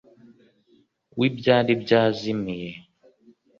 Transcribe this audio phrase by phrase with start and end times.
[1.17, 2.69] w’ibyari byazimiye;